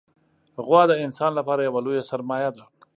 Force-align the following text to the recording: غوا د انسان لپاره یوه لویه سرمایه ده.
غوا 0.65 0.81
د 0.87 0.93
انسان 1.05 1.31
لپاره 1.39 1.61
یوه 1.67 1.79
لویه 1.85 2.03
سرمایه 2.11 2.49
ده. 2.57 2.63